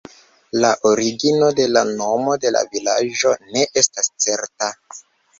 [0.61, 4.71] La origino de la nomo de la vilaĝo ne estas certa.